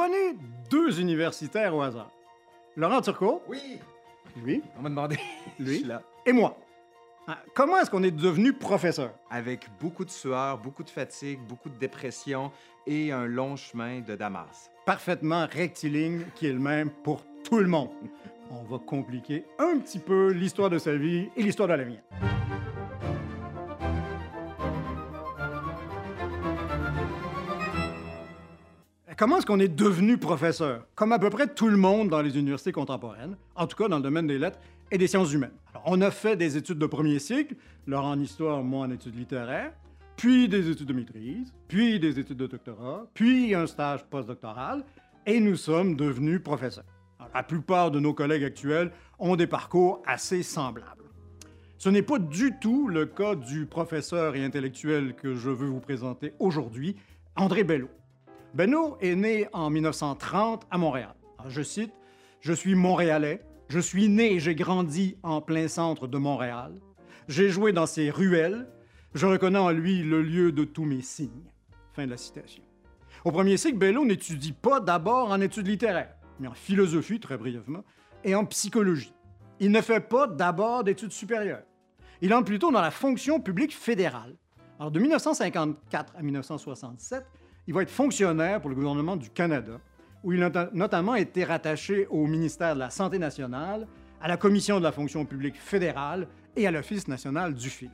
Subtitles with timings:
[0.00, 0.34] Prenez
[0.70, 2.10] deux universitaires au hasard.
[2.74, 3.78] Laurent Turcot, Oui,
[4.42, 5.18] lui, on m'a demandé.
[5.58, 5.72] Lui?
[5.72, 6.00] Je suis là.
[6.24, 6.56] et moi.
[7.28, 9.10] Ah, Comment est-ce qu'on est devenu professeur?
[9.30, 12.50] Avec beaucoup de sueur, beaucoup de fatigue, beaucoup de dépression
[12.86, 14.70] et un long chemin de Damas.
[14.86, 17.90] Parfaitement rectiligne qui est le même pour tout le monde.
[18.50, 22.39] On va compliquer un petit peu l'histoire de sa vie et l'histoire de la mienne.
[29.20, 30.86] Comment est-ce qu'on est devenu professeur?
[30.94, 33.98] Comme à peu près tout le monde dans les universités contemporaines, en tout cas dans
[33.98, 34.58] le domaine des lettres
[34.90, 35.52] et des sciences humaines.
[35.74, 37.54] Alors, on a fait des études de premier cycle,
[37.86, 39.74] Laurent en histoire, moi en études littéraires,
[40.16, 44.84] puis des études de maîtrise, puis des études de doctorat, puis un stage postdoctoral,
[45.26, 46.86] et nous sommes devenus professeurs.
[47.34, 51.04] La plupart de nos collègues actuels ont des parcours assez semblables.
[51.76, 55.80] Ce n'est pas du tout le cas du professeur et intellectuel que je veux vous
[55.80, 56.96] présenter aujourd'hui,
[57.36, 57.90] André Bello.
[58.52, 61.14] Bello est né en 1930 à Montréal.
[61.38, 61.92] Alors, je cite
[62.40, 66.74] Je suis montréalais, je suis né et j'ai grandi en plein centre de Montréal.
[67.28, 68.66] J'ai joué dans ses ruelles,
[69.14, 71.44] je reconnais en lui le lieu de tous mes signes.
[71.92, 72.64] Fin de la citation.
[73.24, 77.84] Au premier cycle, Bello n'étudie pas d'abord en études littéraires, mais en philosophie, très brièvement,
[78.24, 79.14] et en psychologie.
[79.60, 81.62] Il ne fait pas d'abord d'études supérieures.
[82.20, 84.36] Il entre plutôt dans la fonction publique fédérale.
[84.80, 87.24] Alors, de 1954 à 1967,
[87.66, 89.80] il va être fonctionnaire pour le gouvernement du Canada,
[90.22, 93.86] où il a notamment été rattaché au ministère de la Santé nationale,
[94.20, 97.92] à la Commission de la fonction publique fédérale et à l'Office national du film.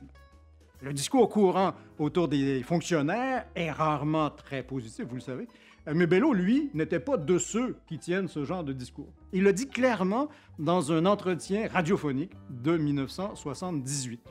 [0.81, 5.47] Le discours courant autour des fonctionnaires est rarement très positif, vous le savez,
[5.93, 9.11] mais Bello, lui, n'était pas de ceux qui tiennent ce genre de discours.
[9.31, 10.27] Il le dit clairement
[10.59, 14.21] dans un entretien radiophonique de 1978.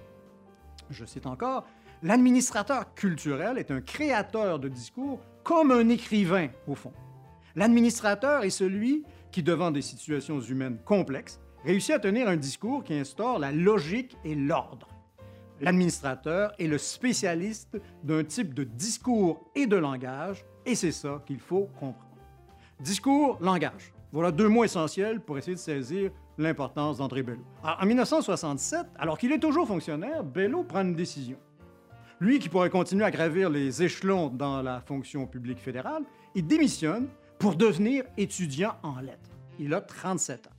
[0.90, 1.66] Je cite encore,
[2.02, 6.92] L'administrateur culturel est un créateur de discours comme un écrivain, au fond.
[7.54, 12.94] L'administrateur est celui qui, devant des situations humaines complexes, réussit à tenir un discours qui
[12.94, 14.88] instaure la logique et l'ordre.
[15.62, 21.40] L'administrateur est le spécialiste d'un type de discours et de langage, et c'est ça qu'il
[21.40, 21.96] faut comprendre.
[22.78, 23.94] Discours, langage.
[24.12, 27.42] Voilà deux mots essentiels pour essayer de saisir l'importance d'André Bello.
[27.62, 31.38] En 1967, alors qu'il est toujours fonctionnaire, Bello prend une décision.
[32.18, 36.02] Lui qui pourrait continuer à gravir les échelons dans la fonction publique fédérale,
[36.34, 39.30] il démissionne pour devenir étudiant en lettres.
[39.58, 40.50] Il a 37 ans.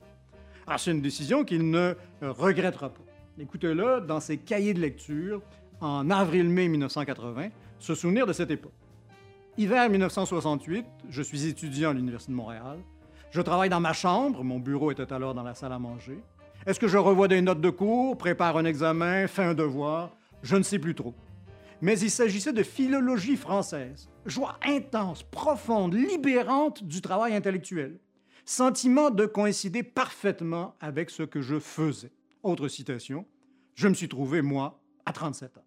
[0.68, 3.00] Alors, c'est une décision qu'il ne euh, regrettera pas.
[3.40, 5.42] Écoutez-le dans ses cahiers de lecture
[5.80, 7.48] en avril-mai 1980,
[7.80, 8.72] se souvenir de cette époque.
[9.56, 12.78] Hiver 1968, je suis étudiant à l'Université de Montréal.
[13.32, 16.20] Je travaille dans ma chambre, mon bureau était alors dans la salle à manger.
[16.66, 20.10] Est-ce que je revois des notes de cours, prépare un examen, fais un devoir?
[20.42, 21.14] Je ne sais plus trop.
[21.80, 24.08] Mais il s'agissait de philologie française.
[24.26, 27.98] Joie intense, profonde, libérante du travail intellectuel.
[28.44, 32.10] Sentiment de coïncider parfaitement avec ce que je faisais.
[32.42, 33.26] Autre citation,
[33.74, 35.64] je me suis trouvé, moi, à 37 ans.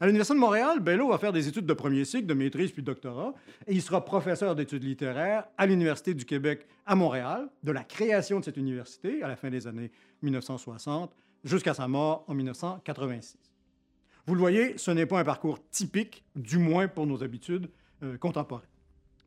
[0.00, 2.82] À l'Université de Montréal, Bello va faire des études de premier cycle, de maîtrise puis
[2.82, 3.34] de doctorat,
[3.66, 8.40] et il sera professeur d'études littéraires à l'Université du Québec à Montréal, de la création
[8.40, 9.92] de cette université à la fin des années
[10.22, 11.14] 1960
[11.44, 13.49] jusqu'à sa mort en 1986.
[14.26, 17.70] Vous le voyez, ce n'est pas un parcours typique, du moins pour nos habitudes
[18.02, 18.66] euh, contemporaines.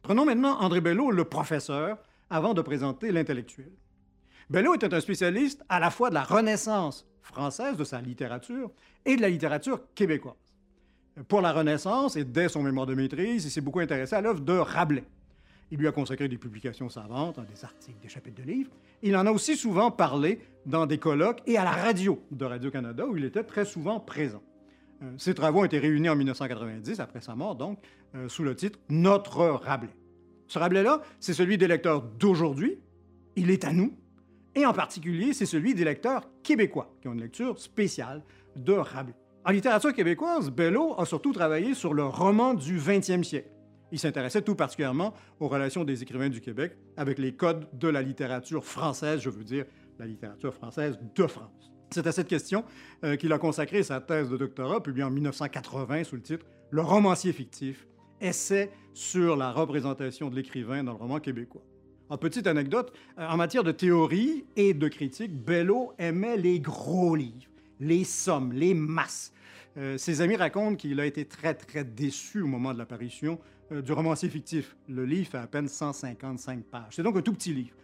[0.01, 1.97] Prenons maintenant André Bello, le professeur,
[2.29, 3.71] avant de présenter l'intellectuel.
[4.49, 8.71] Bello était un spécialiste à la fois de la Renaissance française, de sa littérature,
[9.05, 10.35] et de la littérature québécoise.
[11.27, 14.41] Pour la Renaissance, et dès son mémoire de maîtrise, il s'est beaucoup intéressé à l'œuvre
[14.41, 15.05] de Rabelais.
[15.71, 18.71] Il lui a consacré des publications savantes, hein, des articles, des chapitres de livres.
[19.01, 23.05] Il en a aussi souvent parlé dans des colloques et à la radio de Radio-Canada,
[23.07, 24.43] où il était très souvent présent.
[25.03, 27.80] Euh, Ses travaux ont été réunis en 1990, après sa mort, donc,
[28.16, 29.96] euh, sous le titre Notre Rabelais.
[30.47, 32.80] Ce Rabelais-là, c'est celui des lecteurs d'aujourd'hui,
[33.36, 33.94] il est à nous,
[34.56, 38.24] et en particulier, c'est celui des lecteurs québécois, qui ont une lecture spéciale
[38.56, 39.16] de Rabelais.
[39.46, 43.50] En littérature québécoise, Bello a surtout travaillé sur le roman du 20e siècle.
[43.91, 48.02] Il s'intéressait tout particulièrement aux relations des écrivains du Québec avec les codes de la
[48.02, 49.66] littérature française, je veux dire
[49.99, 51.72] la littérature française de France.
[51.93, 52.66] C'est à cette question
[53.03, 56.81] euh, qu'il a consacré sa thèse de doctorat, publiée en 1980 sous le titre Le
[56.81, 57.85] romancier fictif,
[58.19, 61.61] essai sur la représentation de l'écrivain dans le roman québécois.
[62.09, 67.16] En petite anecdote, euh, en matière de théorie et de critique, Bello aimait les gros
[67.16, 69.31] livres, les sommes, les masses.
[69.78, 73.39] Euh, ses amis racontent qu'il a été très, très déçu au moment de l'apparition
[73.72, 74.75] du romancier fictif.
[74.89, 76.93] Le livre fait à peine 155 pages.
[76.96, 77.75] C'est donc un tout petit livre,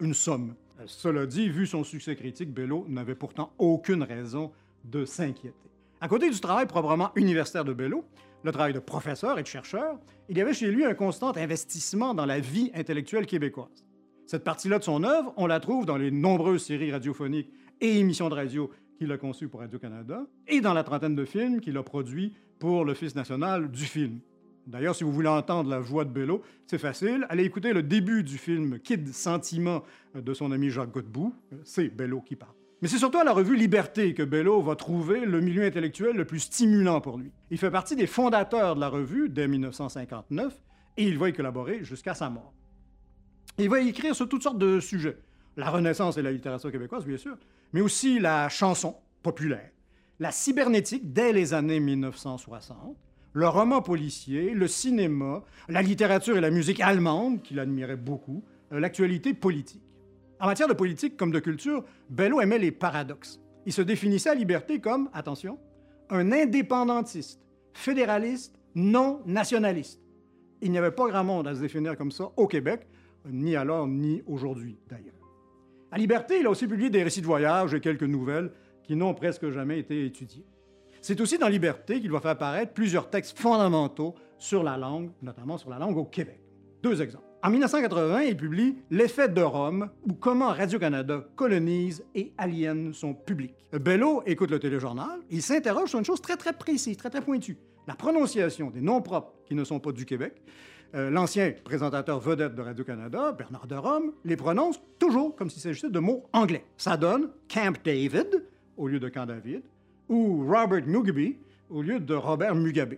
[0.00, 0.54] une somme.
[0.86, 4.52] Cela dit, vu son succès critique, Bello n'avait pourtant aucune raison
[4.84, 5.54] de s'inquiéter.
[6.00, 8.04] À côté du travail proprement universitaire de Bello,
[8.44, 9.98] le travail de professeur et de chercheur,
[10.28, 13.84] il y avait chez lui un constant investissement dans la vie intellectuelle québécoise.
[14.26, 17.50] Cette partie-là de son œuvre, on la trouve dans les nombreuses séries radiophoniques
[17.80, 21.60] et émissions de radio qu'il a conçues pour Radio-Canada et dans la trentaine de films
[21.60, 24.20] qu'il a produits pour l'Office national du film.
[24.68, 27.26] D'ailleurs, si vous voulez entendre la voix de Bello, c'est facile.
[27.30, 29.82] Allez écouter le début du film Kid Sentiment
[30.14, 31.34] de son ami Jacques Godbout.
[31.64, 32.52] C'est Bello qui parle.
[32.82, 36.26] Mais c'est surtout à la revue Liberté que Bello va trouver le milieu intellectuel le
[36.26, 37.32] plus stimulant pour lui.
[37.50, 40.54] Il fait partie des fondateurs de la revue dès 1959
[40.98, 42.52] et il va y collaborer jusqu'à sa mort.
[43.56, 45.16] Il va y écrire sur toutes sortes de sujets.
[45.56, 47.38] La Renaissance et la littérature québécoise, bien sûr,
[47.72, 49.70] mais aussi la chanson populaire,
[50.20, 52.96] la cybernétique dès les années 1960,
[53.38, 58.42] le roman policier, le cinéma, la littérature et la musique allemande, qu'il admirait beaucoup,
[58.72, 59.84] euh, l'actualité politique.
[60.40, 63.40] En matière de politique comme de culture, Bello aimait les paradoxes.
[63.64, 65.56] Il se définissait à liberté comme, attention,
[66.10, 67.40] un indépendantiste,
[67.74, 70.00] fédéraliste, non nationaliste.
[70.60, 72.88] Il n'y avait pas grand monde à se définir comme ça au Québec,
[73.30, 75.14] ni alors ni aujourd'hui d'ailleurs.
[75.92, 78.50] À Liberté, il a aussi publié des récits de voyage et quelques nouvelles
[78.82, 80.44] qui n'ont presque jamais été étudiées.
[81.00, 85.58] C'est aussi dans Liberté qu'il va faire apparaître plusieurs textes fondamentaux sur la langue, notamment
[85.58, 86.40] sur la langue au Québec.
[86.82, 87.24] Deux exemples.
[87.42, 93.54] En 1980, il publie L'effet de Rome, ou comment Radio-Canada colonise et aliène son public.
[93.72, 97.56] Bello écoute le téléjournal, il s'interroge sur une chose très très précise, très très pointue,
[97.86, 100.42] la prononciation des noms propres qui ne sont pas du Québec.
[100.94, 105.90] Euh, l'ancien présentateur vedette de Radio-Canada, Bernard de Rome, les prononce toujours comme s'il s'agissait
[105.90, 106.64] de mots anglais.
[106.76, 108.42] Ça donne Camp David
[108.76, 109.62] au lieu de Camp David,
[110.08, 111.34] ou Robert Mugabe
[111.70, 112.94] au lieu de Robert Mugabe.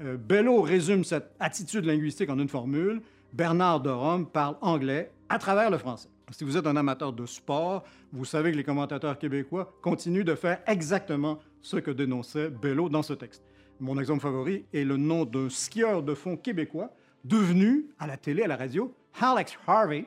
[0.00, 3.00] Euh, Bello résume cette attitude linguistique en une formule.
[3.32, 6.08] Bernard de Rome parle anglais à travers le français.
[6.30, 10.34] Si vous êtes un amateur de sport, vous savez que les commentateurs québécois continuent de
[10.34, 13.42] faire exactement ce que dénonçait Bello dans ce texte.
[13.80, 16.90] Mon exemple favori est le nom d'un skieur de fond québécois
[17.24, 20.06] devenu, à la télé, à la radio, Alex Harvey,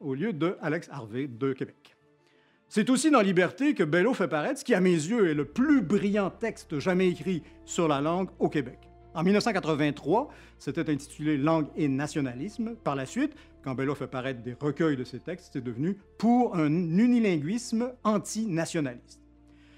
[0.00, 1.97] au lieu de Alex Harvey de Québec.
[2.70, 5.46] C'est aussi dans Liberté que Bello fait paraître ce qui, à mes yeux, est le
[5.46, 8.78] plus brillant texte jamais écrit sur la langue au Québec.
[9.14, 10.28] En 1983,
[10.58, 12.76] c'était intitulé Langue et nationalisme.
[12.84, 13.34] Par la suite,
[13.64, 19.22] quand Bello fait paraître des recueils de ses textes, c'est devenu Pour un unilinguisme antinationaliste.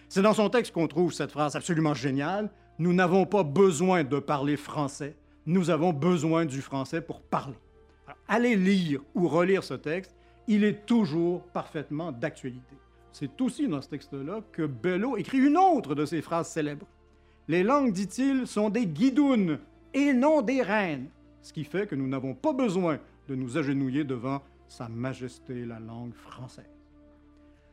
[0.09, 2.51] C'est dans son texte qu'on trouve cette phrase absolument géniale
[2.81, 5.17] Nous n'avons pas besoin de parler français,
[5.47, 7.57] nous avons besoin du français pour parler.
[8.27, 10.17] allez lire ou relire ce texte,
[10.51, 12.75] il est toujours parfaitement d'actualité.
[13.13, 16.89] C'est aussi dans ce texte-là que Bello écrit une autre de ses phrases célèbres.
[17.47, 19.61] Les langues, dit-il, sont des guidounes
[19.95, 21.07] et non des reines,
[21.41, 22.99] ce qui fait que nous n'avons pas besoin
[23.29, 26.65] de nous agenouiller devant Sa Majesté la langue française.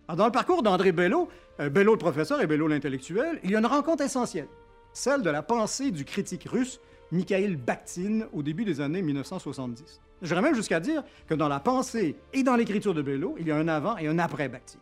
[0.07, 1.29] dans le parcours d'André Bello,
[1.59, 4.49] euh, Bello le professeur et Bello l'intellectuel, il y a une rencontre essentielle,
[4.93, 6.79] celle de la pensée du critique russe
[7.11, 10.01] Mikhail Bakhtin au début des années 1970.
[10.21, 13.51] J'irais même jusqu'à dire que dans la pensée et dans l'écriture de Bello, il y
[13.51, 14.79] a un avant et un après Bakhtin.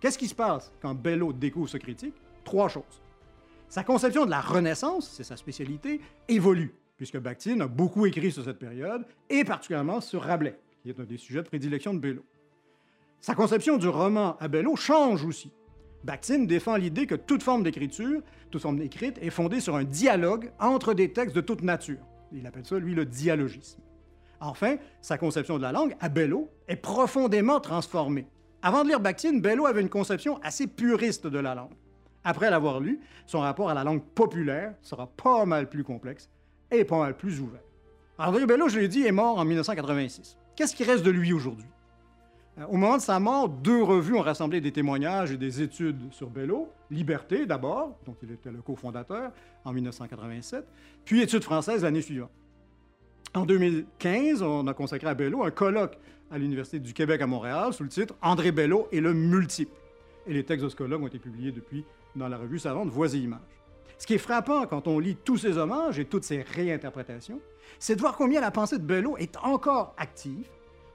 [0.00, 2.14] Qu'est-ce qui se passe quand Bello découvre ce critique?
[2.44, 3.02] Trois choses.
[3.68, 8.44] Sa conception de la Renaissance, c'est sa spécialité, évolue, puisque Bakhtin a beaucoup écrit sur
[8.44, 12.24] cette période, et particulièrement sur Rabelais, qui est un des sujets de prédilection de Bello.
[13.20, 15.52] Sa conception du roman à Bello change aussi.
[16.04, 20.50] Bakhtin défend l'idée que toute forme d'écriture, toute forme écrite, est fondée sur un dialogue
[20.60, 21.98] entre des textes de toute nature.
[22.32, 23.80] Il appelle ça, lui, le dialogisme.
[24.40, 28.26] Enfin, sa conception de la langue, à Bello, est profondément transformée.
[28.62, 31.74] Avant de lire Bakhtin, Bello avait une conception assez puriste de la langue.
[32.24, 36.28] Après l'avoir lu, son rapport à la langue populaire sera pas mal plus complexe
[36.70, 37.62] et pas mal plus ouvert.
[38.18, 40.36] André Bello, je l'ai dit, est mort en 1986.
[40.56, 41.68] Qu'est-ce qui reste de lui aujourd'hui?
[42.58, 46.12] Euh, au moment de sa mort, deux revues ont rassemblé des témoignages et des études
[46.12, 46.68] sur Bello.
[46.90, 49.32] Liberté, d'abord, dont il était le cofondateur
[49.64, 50.64] en 1987,
[51.04, 52.30] puis Études françaises l'année suivante.
[53.34, 55.98] En 2015, on a consacré à Bello un colloque
[56.30, 59.72] à l'Université du Québec à Montréal sous le titre André Bello et le multiple.
[60.26, 61.84] Et les textes de ce colloque ont été publiés depuis
[62.16, 63.40] dans la revue savante Voix et Images.
[63.98, 67.40] Ce qui est frappant quand on lit tous ces hommages et toutes ces réinterprétations,
[67.78, 70.48] c'est de voir combien la pensée de Bello est encore active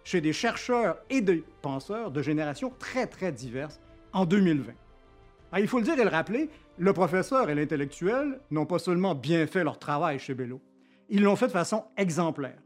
[0.03, 3.79] chez des chercheurs et des penseurs de générations très, très diverses
[4.11, 4.73] en 2020.
[5.51, 9.15] Ah, il faut le dire et le rappeler, le professeur et l'intellectuel n'ont pas seulement
[9.15, 10.59] bien fait leur travail chez Bello,
[11.09, 12.57] ils l'ont fait de façon exemplaire.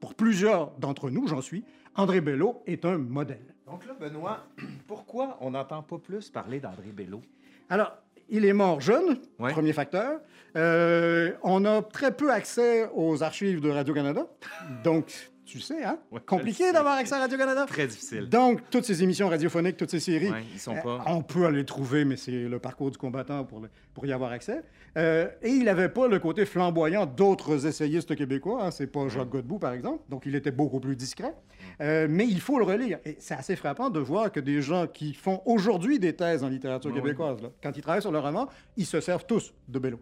[0.00, 1.64] Pour plusieurs d'entre nous, j'en suis,
[1.96, 3.54] André Bello est un modèle.
[3.66, 4.40] Donc là, Benoît,
[4.86, 7.22] pourquoi on n'entend pas plus parler d'André Bello?
[7.70, 7.96] Alors,
[8.28, 10.20] il est mort jeune, premier facteur.
[10.56, 14.26] Euh, on a très peu accès aux archives de Radio-Canada.
[14.82, 15.98] Donc, Tu sais, hein?
[16.10, 17.66] Ouais, Compliqué d'avoir accès à Radio-Canada.
[17.66, 18.28] Très difficile.
[18.30, 21.04] Donc, toutes ces émissions radiophoniques, toutes ces séries, Ouais, ils sont euh, pas.
[21.06, 24.32] on peut les trouver, mais c'est le parcours du combattant pour, le- pour y avoir
[24.32, 24.62] accès.
[24.96, 28.64] Euh, et il n'avait pas le côté flamboyant d'autres essayistes québécois.
[28.64, 28.70] Hein.
[28.70, 30.02] C'est pas Jacques Godbout, par exemple.
[30.08, 31.34] Donc, il était beaucoup plus discret.
[31.82, 32.98] Euh, mais il faut le relire.
[33.04, 36.48] Et c'est assez frappant de voir que des gens qui font aujourd'hui des thèses en
[36.48, 38.48] littérature québécoise, là, quand ils travaillent sur le roman,
[38.78, 39.98] ils se servent tous de Bello.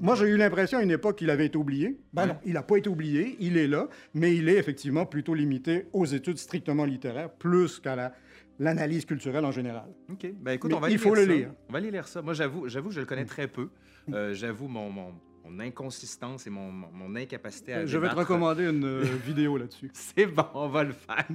[0.00, 1.98] Moi, j'ai eu l'impression à une époque qu'il avait été oublié.
[2.12, 2.28] Ben Ouais.
[2.28, 5.86] non, il n'a pas été oublié, il est là, mais il est effectivement plutôt limité
[5.92, 8.12] aux études strictement littéraires, plus qu'à la-
[8.58, 9.86] l'analyse culturelle en général.
[10.10, 10.26] OK.
[10.40, 11.52] Ben écoute, on va il aller faut lire le lire.
[11.68, 12.20] On va aller lire ça.
[12.22, 13.68] Moi, j'avoue, j'avoue, je le connais très peu.
[14.08, 14.14] Mm.
[14.14, 15.14] Euh, j'avoue mon, mon,
[15.48, 19.90] mon inconsistance et mon, incapacité à Je vais te recommander une euh, vidéo là-dessus.
[19.92, 21.26] C'est bon, on va le faire.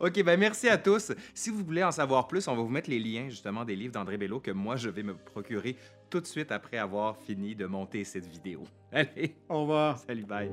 [0.00, 1.12] OK, ben merci à tous.
[1.34, 3.92] Si vous voulez en savoir plus, on va vous mettre les liens justement des livres
[3.92, 5.76] d'André Bello que moi, je vais me procurer
[6.08, 8.64] tout de suite après avoir fini de monter cette vidéo.
[8.92, 9.98] Allez, Au revoir.
[9.98, 10.50] salut, bye.